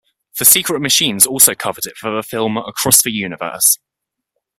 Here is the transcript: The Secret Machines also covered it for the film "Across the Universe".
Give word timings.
The 0.39 0.45
Secret 0.45 0.79
Machines 0.79 1.27
also 1.27 1.53
covered 1.53 1.85
it 1.85 1.95
for 1.95 2.09
the 2.09 2.23
film 2.23 2.57
"Across 2.57 3.03
the 3.03 3.11
Universe". 3.11 3.77